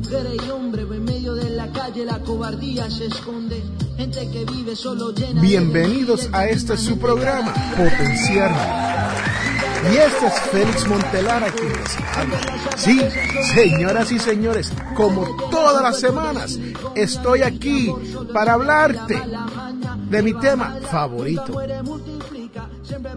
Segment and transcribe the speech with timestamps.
[0.00, 3.62] mujeres y hombres, en medio de la calle la cobardía se esconde.
[3.98, 8.50] Gente que vive solo llena de Bienvenidos a este su programa, Potencial.
[9.92, 12.38] Y este es Félix Montelara quien les habla.
[12.76, 13.00] Sí,
[13.54, 16.58] señoras y señores, como todas las semanas,
[16.94, 17.92] estoy aquí
[18.32, 19.20] para hablarte
[20.08, 21.60] de mi tema favorito.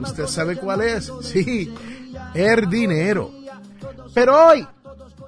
[0.02, 1.12] ¿Usted sabe cuál es?
[1.22, 1.74] Sí,
[2.34, 3.32] el dinero.
[4.14, 4.68] Pero hoy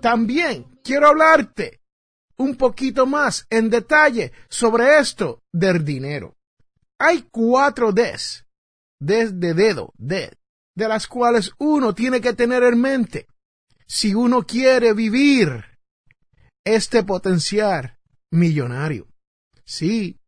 [0.02, 1.82] también quiero hablarte
[2.38, 6.36] un poquito más en detalle sobre esto del dinero.
[7.00, 8.46] Hay cuatro Ds,
[9.00, 10.32] Ds de dedo, D,
[10.76, 13.28] de las cuales uno tiene que tener en mente
[13.88, 15.66] si uno quiere vivir
[16.64, 17.98] este potencial
[18.32, 19.08] millonario.
[19.66, 20.20] Sí,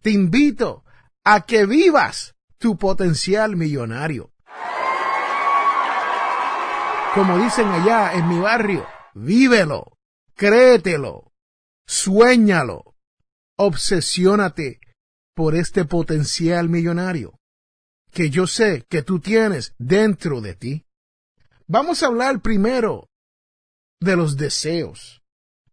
[0.00, 0.84] te invito
[1.24, 4.32] a que vivas tu potencial millonario.
[7.14, 9.95] Como dicen allá en mi barrio, vívelo,
[10.36, 11.32] créetelo,
[11.86, 12.94] suéñalo,
[13.56, 14.80] obsesiónate
[15.34, 17.38] por este potencial millonario
[18.12, 20.86] que yo sé que tú tienes dentro de ti.
[21.66, 23.08] Vamos a hablar primero
[24.00, 25.22] de los deseos.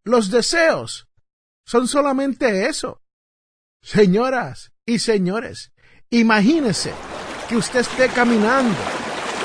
[0.03, 1.07] Los deseos
[1.65, 3.01] son solamente eso.
[3.81, 5.71] Señoras y señores,
[6.09, 6.93] imagínese
[7.47, 8.79] que usted esté caminando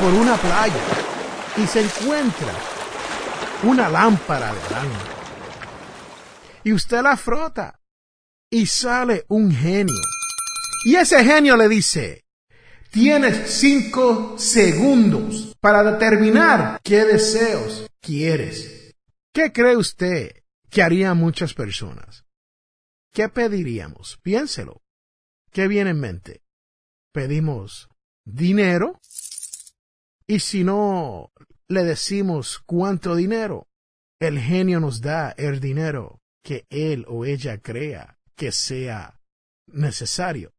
[0.00, 0.82] por una playa
[1.56, 2.78] y se encuentra
[3.62, 5.14] una lámpara de lámpara.
[6.64, 7.80] Y usted la frota
[8.50, 10.00] y sale un genio.
[10.84, 12.24] Y ese genio le dice,
[12.91, 18.94] tienes cinco segundos para determinar qué deseos quieres.
[19.32, 22.25] ¿Qué cree usted que harían muchas personas?
[23.12, 24.19] ¿Qué pediríamos?
[24.22, 24.82] Piénselo.
[25.50, 26.42] ¿Qué viene en mente?
[27.12, 27.88] Pedimos
[28.25, 29.00] dinero
[30.26, 31.32] y si no
[31.69, 33.69] le decimos cuánto dinero,
[34.21, 39.21] el genio nos da el dinero que él o ella crea que sea
[39.67, 40.55] necesario.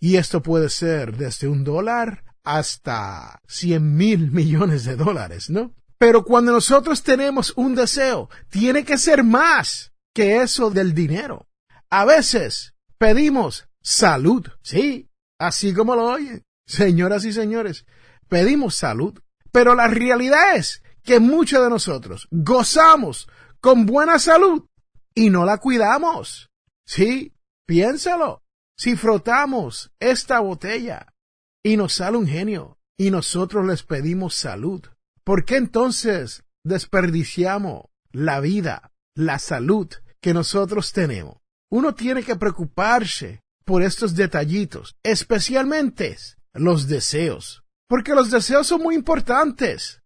[0.00, 5.74] Y esto puede ser desde un dólar hasta cien mil millones de dólares, ¿no?
[5.98, 11.48] Pero cuando nosotros tenemos un deseo, tiene que ser más que eso del dinero.
[11.90, 16.44] A veces pedimos salud, sí, así como lo oyen.
[16.66, 17.86] Señoras y señores,
[18.28, 19.18] pedimos salud.
[19.52, 23.28] Pero la realidad es que muchos de nosotros gozamos
[23.60, 24.66] con buena salud
[25.14, 26.50] y no la cuidamos.
[26.84, 27.34] Sí,
[27.66, 28.42] piénsalo.
[28.76, 31.14] Si frotamos esta botella
[31.62, 34.82] y nos sale un genio y nosotros les pedimos salud,
[35.24, 39.88] ¿por qué entonces desperdiciamos la vida, la salud
[40.20, 41.38] que nosotros tenemos?
[41.70, 46.16] Uno tiene que preocuparse por estos detallitos, especialmente
[46.54, 50.02] los deseos, porque los deseos son muy importantes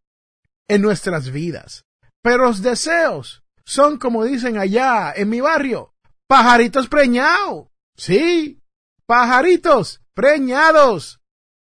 [0.69, 1.85] en nuestras vidas.
[2.23, 5.93] Pero los deseos son, como dicen allá en mi barrio,
[6.29, 7.69] pajaritos preñados.
[7.97, 8.63] Sí,
[9.07, 11.21] pajaritos preñados.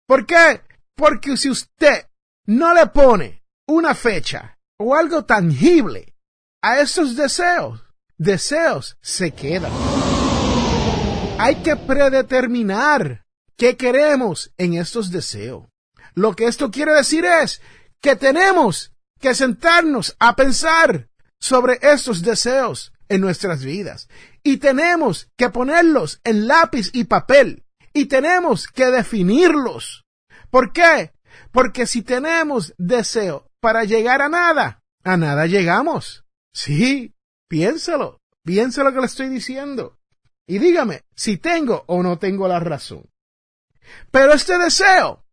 [0.07, 0.61] ¿Por qué?
[0.95, 2.07] Porque si usted
[2.45, 6.15] no le pone una fecha o algo tangible
[6.61, 7.81] a esos deseos,
[8.17, 9.71] deseos se quedan.
[11.39, 15.67] Hay que predeterminar qué queremos en estos deseos.
[16.15, 17.61] Lo que esto quiere decir es
[18.01, 21.09] que tenemos que sentarnos a pensar
[21.39, 24.07] sobre estos deseos en nuestras vidas
[24.43, 30.05] y tenemos que ponerlos en lápiz y papel y tenemos que definirlos.
[30.49, 31.13] ¿Por qué?
[31.51, 36.25] Porque si tenemos deseo para llegar a nada, a nada llegamos.
[36.53, 37.15] Sí,
[37.47, 39.97] piénsalo, piénsalo lo que le estoy diciendo.
[40.47, 43.09] Y dígame si tengo o no tengo la razón.
[44.11, 45.23] Pero este deseo,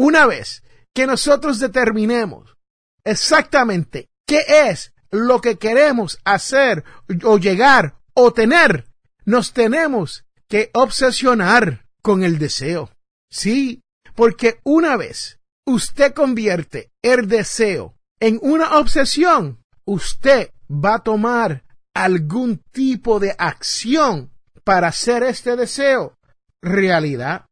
[0.00, 0.62] una vez
[0.94, 2.56] que nosotros determinemos
[3.04, 6.84] exactamente qué es lo que queremos hacer
[7.22, 8.86] o llegar o tener,
[9.26, 12.90] nos tenemos que obsesionar con el deseo.
[13.30, 13.82] Sí,
[14.14, 21.62] porque una vez usted convierte el deseo en una obsesión, usted va a tomar
[21.92, 24.32] algún tipo de acción
[24.64, 26.16] para hacer este deseo
[26.62, 27.44] realidad.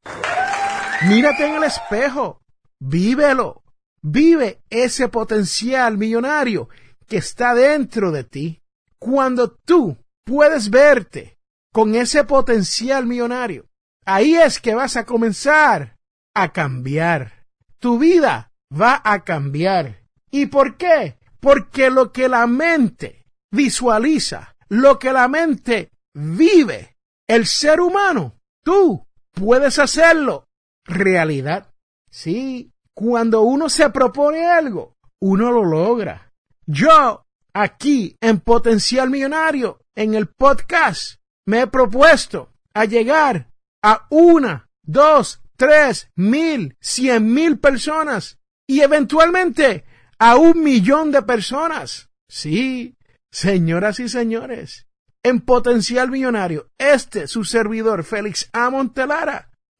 [1.06, 2.42] Mírate en el espejo,
[2.80, 3.62] vívelo,
[4.02, 6.68] vive ese potencial millonario
[7.06, 8.62] que está dentro de ti.
[8.98, 11.38] Cuando tú puedes verte
[11.72, 13.66] con ese potencial millonario,
[14.04, 15.96] ahí es que vas a comenzar
[16.34, 17.46] a cambiar.
[17.78, 20.02] Tu vida va a cambiar.
[20.32, 21.16] ¿Y por qué?
[21.38, 26.96] Porque lo que la mente visualiza, lo que la mente vive,
[27.28, 28.34] el ser humano,
[28.64, 30.47] tú puedes hacerlo
[30.88, 31.72] realidad.
[32.10, 36.32] Sí, cuando uno se propone algo, uno lo logra.
[36.66, 43.50] Yo, aquí en Potencial Millonario, en el podcast, me he propuesto a llegar
[43.82, 49.84] a una, dos, tres, mil, cien mil personas y eventualmente
[50.18, 52.10] a un millón de personas.
[52.28, 52.96] Sí,
[53.30, 54.86] señoras y señores,
[55.22, 58.70] en Potencial Millonario, este, su servidor, Félix A.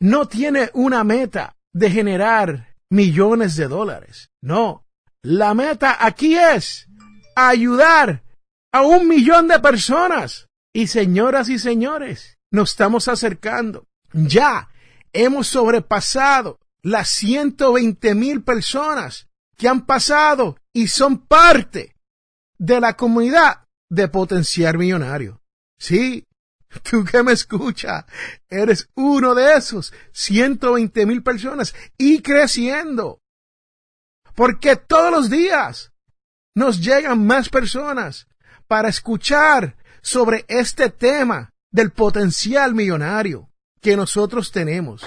[0.01, 4.31] No tiene una meta de generar millones de dólares.
[4.41, 4.87] No,
[5.23, 6.89] la meta aquí es
[7.35, 8.23] ayudar
[8.73, 10.47] a un millón de personas.
[10.73, 14.71] Y señoras y señores, nos estamos acercando ya
[15.13, 21.95] hemos sobrepasado las 120 mil personas que han pasado y son parte
[22.59, 25.41] de la comunidad de potenciar millonario.
[25.79, 26.27] Sí,
[26.91, 28.05] tú que me escuchas,
[28.49, 33.21] eres uno de esos 120 mil personas y creciendo.
[34.35, 35.93] Porque todos los días
[36.55, 38.29] nos llegan más personas
[38.67, 43.51] para escuchar sobre este tema del potencial millonario
[43.81, 45.03] que nosotros tenemos.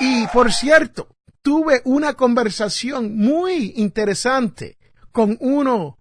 [0.00, 1.08] Y por cierto,
[1.42, 4.78] tuve una conversación muy interesante
[5.12, 5.98] con uno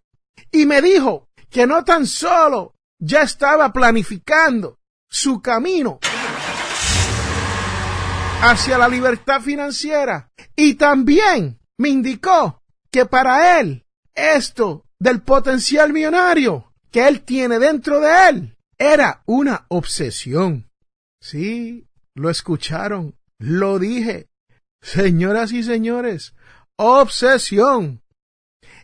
[0.50, 4.78] y me dijo que no tan solo ya estaba planificando
[5.08, 5.98] su camino
[8.40, 10.30] hacia la libertad financiera.
[10.54, 18.00] Y también me indicó que para él esto del potencial millonario que él tiene dentro
[18.00, 20.70] de él era una obsesión.
[21.20, 21.87] Sí,
[22.18, 24.28] lo escucharon, lo dije.
[24.82, 26.34] Señoras y señores,
[26.76, 28.02] obsesión.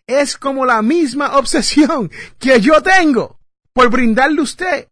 [0.06, 3.40] Es como la misma obsesión que yo tengo
[3.72, 4.88] por brindarle a usted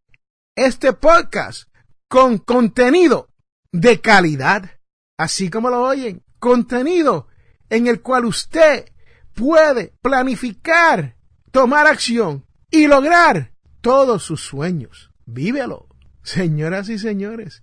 [0.57, 1.69] este podcast
[2.09, 3.29] con contenido
[3.73, 4.79] de calidad,
[5.19, 7.29] así como lo oyen, contenido
[7.71, 8.91] en el cual usted
[9.35, 11.17] puede planificar,
[11.51, 15.11] tomar acción y lograr todos sus sueños.
[15.27, 15.89] Vívelo,
[16.23, 17.63] señoras y señores,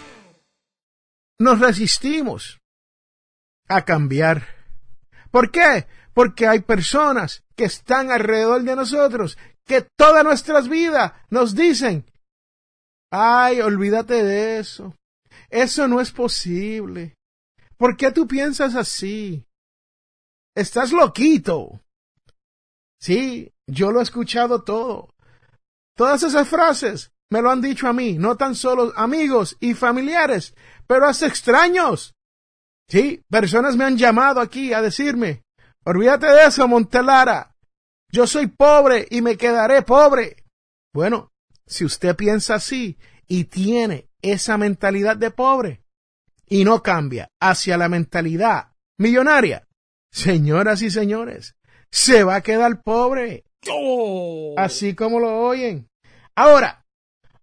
[1.41, 2.59] nos resistimos
[3.67, 4.47] a cambiar.
[5.31, 5.87] ¿Por qué?
[6.13, 12.05] Porque hay personas que están alrededor de nosotros que toda nuestras vidas nos dicen,
[13.11, 14.95] ay, olvídate de eso.
[15.49, 17.15] Eso no es posible.
[17.77, 19.45] ¿Por qué tú piensas así?
[20.55, 21.81] Estás loquito.
[22.99, 25.15] Sí, yo lo he escuchado todo.
[25.95, 30.53] Todas esas frases me lo han dicho a mí, no tan solo amigos y familiares,
[30.85, 32.13] pero hasta extraños.
[32.89, 35.43] Sí, personas me han llamado aquí a decirme,
[35.85, 37.55] olvídate de eso, Montelara.
[38.11, 40.43] Yo soy pobre y me quedaré pobre.
[40.93, 41.31] Bueno,
[41.65, 42.97] si usted piensa así
[43.27, 45.83] y tiene esa mentalidad de pobre
[46.49, 49.65] y no cambia hacia la mentalidad millonaria,
[50.11, 51.55] señoras y señores,
[51.89, 53.45] se va a quedar pobre.
[53.69, 54.53] Oh.
[54.57, 55.87] Así como lo oyen.
[56.35, 56.80] Ahora,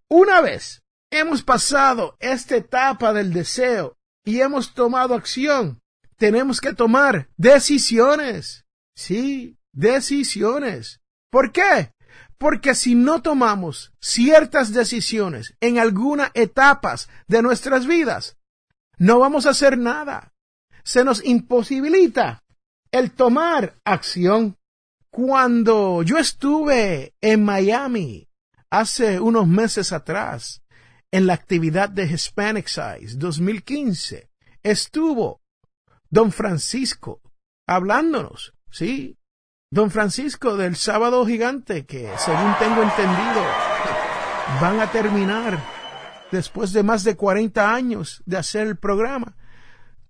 [0.09, 5.81] una vez hemos pasado esta etapa del deseo y hemos tomado acción,
[6.17, 8.65] tenemos que tomar decisiones.
[8.95, 10.99] Sí, decisiones.
[11.31, 11.93] ¿Por qué?
[12.37, 18.37] Porque si no tomamos ciertas decisiones en algunas etapas de nuestras vidas,
[18.97, 20.33] no vamos a hacer nada.
[20.83, 22.43] Se nos imposibilita
[22.91, 24.57] el tomar acción.
[25.11, 28.28] Cuando yo estuve en Miami
[28.71, 30.61] hace unos meses atrás,
[31.11, 34.29] en la actividad de Hispanic Size 2015,
[34.63, 35.41] estuvo
[36.09, 37.21] don Francisco
[37.67, 39.17] hablándonos, ¿sí?
[39.71, 43.43] Don Francisco del sábado gigante, que según tengo entendido,
[44.61, 45.59] van a terminar
[46.31, 49.35] después de más de 40 años de hacer el programa.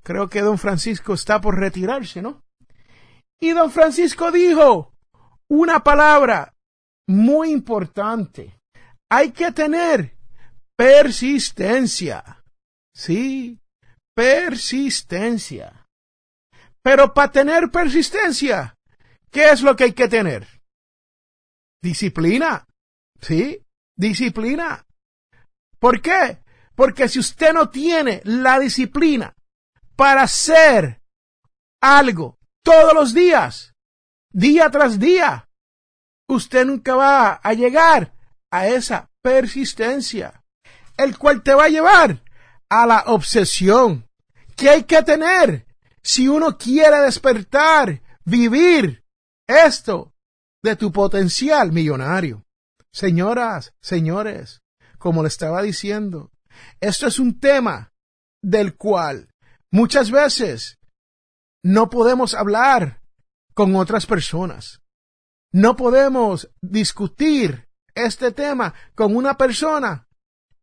[0.03, 2.43] Creo que don Francisco está por retirarse, ¿no?
[3.39, 4.93] Y don Francisco dijo
[5.47, 6.55] una palabra
[7.09, 8.59] muy importante.
[9.11, 10.15] Hay que tener
[10.77, 12.43] persistencia.
[12.93, 13.59] Sí,
[14.15, 15.87] persistencia.
[16.83, 18.75] Pero para tener persistencia,
[19.31, 20.47] ¿qué es lo que hay que tener?
[21.81, 22.67] Disciplina.
[23.19, 23.59] ¿Sí?
[23.97, 24.85] Disciplina.
[25.79, 26.43] ¿Por qué?
[26.75, 29.33] Porque si usted no tiene la disciplina
[29.95, 31.01] para hacer
[31.81, 33.73] algo todos los días,
[34.31, 35.48] día tras día,
[36.29, 38.13] usted nunca va a llegar
[38.51, 40.43] a esa persistencia,
[40.97, 42.23] el cual te va a llevar
[42.69, 44.07] a la obsesión
[44.55, 45.65] que hay que tener
[46.01, 49.03] si uno quiere despertar, vivir
[49.47, 50.13] esto
[50.63, 52.45] de tu potencial millonario.
[52.91, 54.61] Señoras, señores,
[54.97, 56.31] como le estaba diciendo,
[56.79, 57.91] esto es un tema
[58.41, 59.29] del cual
[59.71, 60.79] muchas veces
[61.63, 63.01] no podemos hablar
[63.53, 64.81] con otras personas.
[65.51, 70.07] No podemos discutir este tema con una persona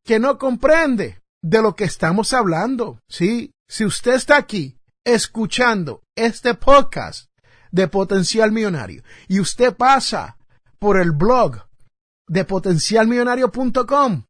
[0.05, 3.01] que no comprende de lo que estamos hablando.
[3.09, 7.29] Sí, si usted está aquí escuchando este podcast
[7.73, 10.39] de Potencial Millonario y usted pasa
[10.79, 11.67] por el blog
[12.29, 14.25] de potencialmillonario.com,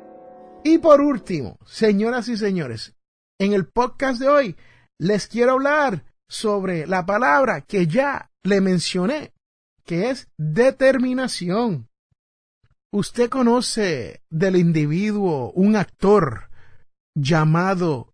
[0.64, 2.94] Y por último, señoras y señores,
[3.40, 4.56] en el podcast de hoy
[5.00, 9.34] les quiero hablar sobre la palabra que ya le mencioné,
[9.88, 11.90] que es determinación.
[12.92, 16.50] Usted conoce del individuo un actor
[17.16, 18.14] llamado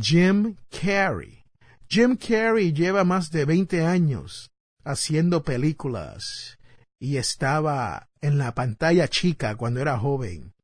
[0.00, 1.44] Jim Carrey.
[1.88, 4.50] Jim Carrey lleva más de 20 años
[4.84, 6.58] haciendo películas
[6.98, 10.54] y estaba en la pantalla chica cuando era joven.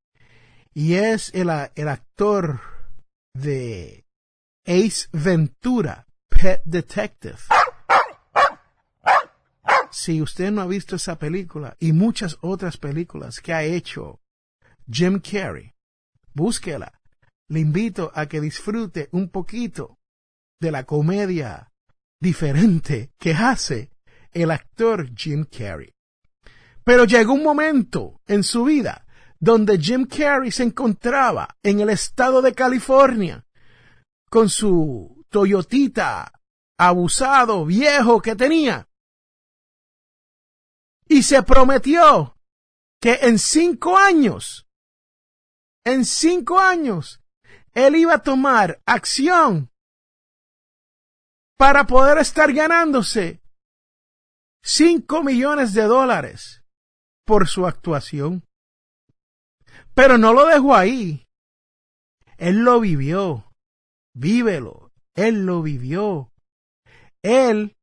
[0.73, 2.61] Y es el, actor
[3.35, 4.07] de
[4.65, 7.39] Ace Ventura, Pet Detective.
[9.91, 14.21] Si usted no ha visto esa película y muchas otras películas que ha hecho
[14.91, 15.73] Jim Carrey,
[16.35, 16.93] búsquela.
[17.49, 19.99] Le invito a que disfrute un poquito
[20.61, 21.73] de la comedia
[22.21, 23.91] diferente que hace
[24.33, 25.93] el actor Jim Carrey.
[26.85, 29.07] Pero llegó un momento en su vida
[29.41, 33.45] donde Jim Carrey se encontraba en el estado de California
[34.29, 36.33] con su Toyotita
[36.79, 38.89] abusado viejo que tenía.
[41.09, 42.37] Y se prometió
[43.01, 44.67] que en cinco años,
[45.85, 47.21] en cinco años,
[47.73, 49.71] él iba a tomar acción
[51.57, 53.41] para poder estar ganándose
[54.63, 56.63] 5 millones de dólares
[57.25, 58.45] por su actuación.
[59.95, 61.27] Pero no lo dejó ahí.
[62.37, 63.53] Él lo vivió.
[64.15, 64.93] Vívelo.
[65.15, 66.33] Él lo vivió.
[67.23, 67.77] él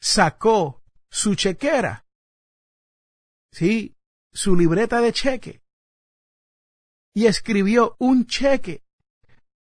[0.00, 2.04] sacó su chequera,
[3.52, 3.94] sí,
[4.32, 5.62] su libreta de cheque,
[7.14, 8.82] y escribió un cheque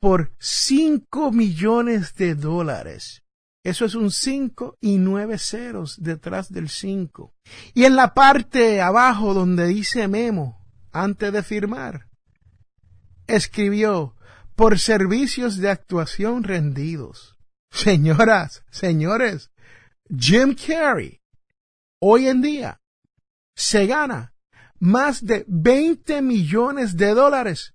[0.00, 3.22] por cinco millones de dólares.
[3.64, 7.34] Eso es un cinco y nueve ceros detrás del cinco.
[7.74, 12.08] Y en la parte abajo donde dice memo, antes de firmar,
[13.26, 14.14] escribió
[14.54, 17.36] por servicios de actuación rendidos.
[17.70, 19.50] Señoras, señores,
[20.16, 21.20] Jim Carrey
[22.00, 22.80] hoy en día
[23.56, 24.34] se gana
[24.78, 27.74] más de 20 millones de dólares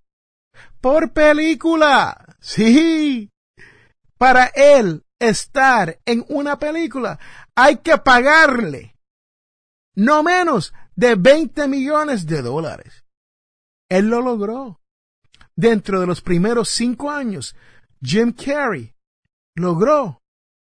[0.80, 2.38] por película.
[2.40, 3.30] Sí.
[4.18, 7.20] Para él estar en una película
[7.56, 8.96] hay que pagarle
[9.96, 13.04] no menos de 20 millones de dólares.
[13.90, 14.80] Él lo logró.
[15.56, 17.56] Dentro de los primeros cinco años,
[18.02, 18.96] Jim Carrey
[19.56, 20.22] logró,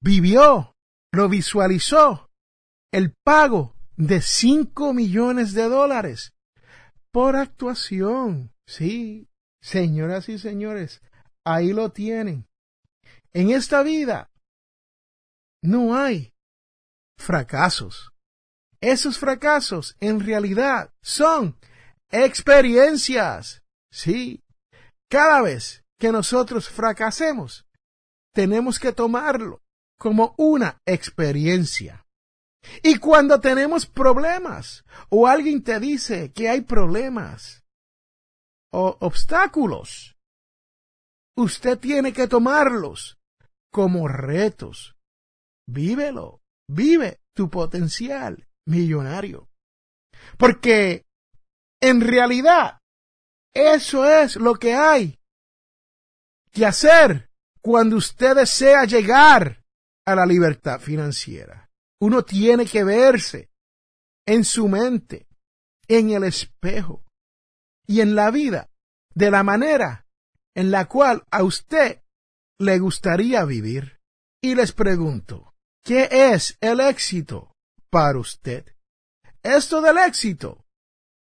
[0.01, 0.75] vivió,
[1.13, 2.29] lo visualizó
[2.91, 6.33] el pago de cinco millones de dólares
[7.11, 8.53] por actuación.
[8.67, 9.29] Sí,
[9.61, 11.01] señoras y señores,
[11.45, 12.47] ahí lo tienen.
[13.33, 14.31] En esta vida
[15.61, 16.33] no hay
[17.17, 18.11] fracasos.
[18.81, 21.57] Esos fracasos en realidad son
[22.11, 23.63] experiencias.
[23.91, 24.43] Sí,
[25.09, 27.65] cada vez que nosotros fracasemos,
[28.33, 29.61] tenemos que tomarlo
[29.97, 32.04] como una experiencia.
[32.83, 37.63] Y cuando tenemos problemas o alguien te dice que hay problemas
[38.71, 40.15] o obstáculos,
[41.37, 43.17] usted tiene que tomarlos
[43.71, 44.95] como retos.
[45.67, 49.49] Vívelo, vive tu potencial millonario.
[50.37, 51.05] Porque
[51.81, 52.79] en realidad
[53.53, 55.19] eso es lo que hay
[56.51, 57.29] que hacer
[57.61, 59.63] cuando usted desea llegar
[60.05, 61.64] a la libertad financiera.
[62.01, 63.49] Uno tiene que verse
[64.25, 65.27] en su mente,
[65.87, 67.03] en el espejo
[67.87, 68.69] y en la vida
[69.13, 70.05] de la manera
[70.55, 72.01] en la cual a usted
[72.57, 73.99] le gustaría vivir.
[74.41, 77.53] Y les pregunto, ¿qué es el éxito
[77.89, 78.65] para usted?
[79.43, 80.63] Esto del éxito.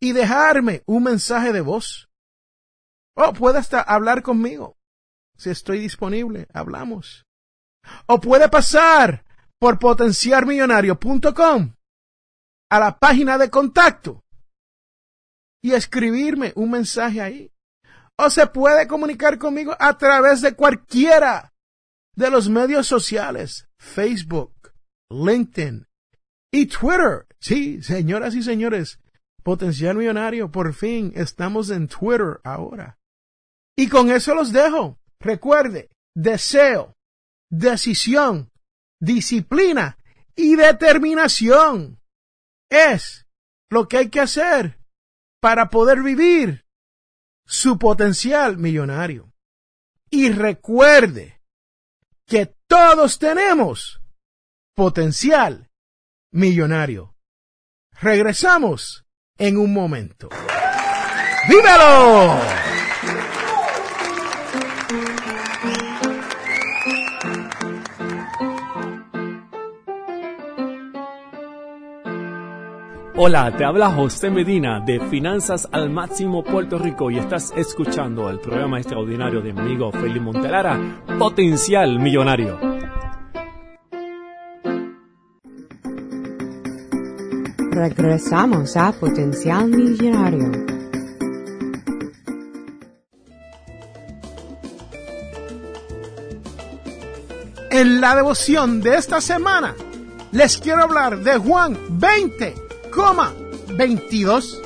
[0.00, 2.08] y dejarme un mensaje de voz.
[3.16, 4.76] O puede hasta hablar conmigo.
[5.36, 7.24] Si estoy disponible, hablamos.
[8.06, 9.24] O puede pasar
[9.58, 11.74] por potenciarmillonario.com
[12.70, 14.24] a la página de contacto
[15.62, 17.52] y escribirme un mensaje ahí.
[18.18, 21.52] O se puede comunicar conmigo a través de cualquiera
[22.14, 24.72] de los medios sociales, Facebook,
[25.10, 25.86] LinkedIn
[26.52, 27.26] y Twitter.
[27.40, 29.00] Sí, señoras y señores,
[29.42, 32.98] Potencial Millonario, por fin estamos en Twitter ahora.
[33.76, 34.98] Y con eso los dejo.
[35.20, 36.94] Recuerde, deseo,
[37.50, 38.50] decisión,
[39.00, 39.98] disciplina
[40.34, 42.00] y determinación
[42.70, 43.26] es
[43.70, 44.78] lo que hay que hacer
[45.40, 46.64] para poder vivir
[47.46, 49.32] su potencial millonario.
[50.10, 51.40] Y recuerde
[52.26, 54.00] que todos tenemos
[54.74, 55.70] potencial
[56.32, 57.14] millonario.
[58.00, 59.04] Regresamos
[59.38, 60.28] en un momento.
[61.48, 62.71] ¡Vívelo!
[73.24, 78.40] Hola, te habla José Medina de Finanzas al Máximo Puerto Rico y estás escuchando el
[78.40, 82.58] programa extraordinario de mi amigo Felipe Montelara, Potencial Millonario.
[87.70, 90.50] Regresamos a Potencial Millonario.
[97.70, 99.76] En la devoción de esta semana
[100.32, 102.61] les quiero hablar de Juan 20
[103.76, 104.62] 22,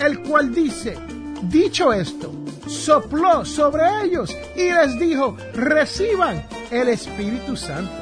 [0.00, 0.96] el cual dice,
[1.42, 2.32] dicho esto,
[2.66, 7.92] sopló sobre ellos y les dijo, reciban el Espíritu Santo.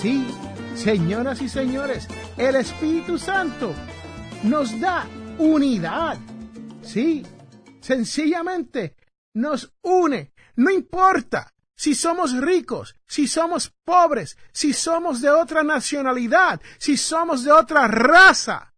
[0.00, 0.26] Sí,
[0.74, 3.72] señoras y señores, el Espíritu Santo
[4.42, 5.06] nos da
[5.38, 6.18] unidad.
[6.82, 7.26] Sí,
[7.80, 8.96] sencillamente
[9.34, 10.32] nos une.
[10.56, 17.44] No importa si somos ricos, si somos pobres, si somos de otra nacionalidad, si somos
[17.44, 18.72] de otra raza.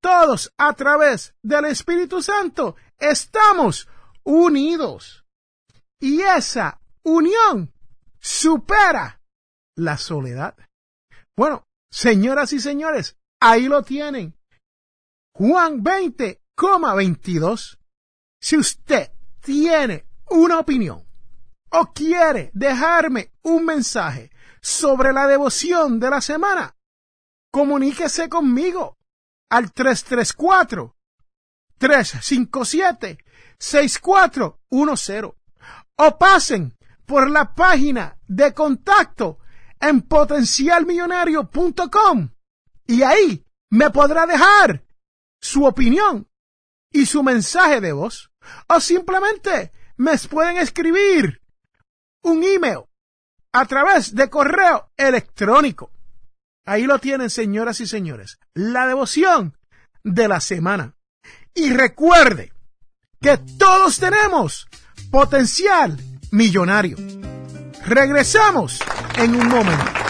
[0.00, 3.88] Todos a través del Espíritu Santo estamos
[4.22, 5.24] unidos.
[5.98, 7.72] Y esa unión
[8.18, 9.20] supera
[9.76, 10.54] la soledad.
[11.36, 14.36] Bueno, señoras y señores, ahí lo tienen.
[15.34, 16.42] Juan 20,
[16.96, 17.78] 22.
[18.42, 21.09] Si usted tiene una opinión
[21.70, 24.30] o quiere dejarme un mensaje
[24.60, 26.76] sobre la devoción de la semana,
[27.50, 28.98] comuníquese conmigo
[29.48, 30.96] al 334
[31.78, 33.18] 357
[33.58, 35.24] 6410
[35.96, 39.38] o pasen por la página de contacto
[39.80, 42.28] en potencialmillonario.com
[42.86, 44.84] y ahí me podrá dejar
[45.40, 46.28] su opinión
[46.92, 48.30] y su mensaje de voz
[48.68, 51.39] o simplemente me pueden escribir
[52.22, 52.84] un email
[53.52, 55.90] a través de correo electrónico.
[56.64, 59.56] Ahí lo tienen, señoras y señores, la devoción
[60.04, 60.94] de la semana.
[61.54, 62.52] Y recuerde
[63.20, 64.68] que todos tenemos
[65.10, 65.96] potencial
[66.30, 66.96] millonario.
[67.84, 68.78] Regresamos
[69.16, 70.09] en un momento.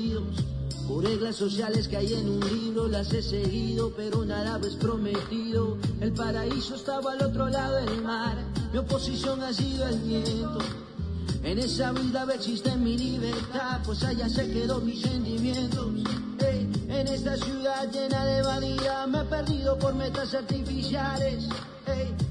[1.35, 5.77] sociales que hay en un libro las he seguido, pero nada es prometido.
[5.99, 8.37] El paraíso estaba al otro lado del mar,
[8.71, 10.59] mi oposición ha sido el viento.
[11.43, 15.87] En esa vida existe mi libertad, pues allá se quedó mis sentimientos.
[16.39, 21.47] en esta ciudad llena de vanidad me he perdido por metas artificiales.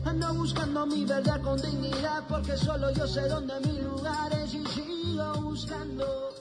[0.04, 4.64] ando buscando mi verdad con dignidad, porque solo yo sé dónde mi lugar es y
[4.66, 6.39] sigo buscando.